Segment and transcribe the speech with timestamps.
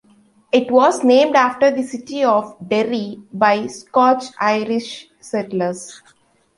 [0.51, 6.01] It was named after the city of Derry by Scotch-Irish settlers.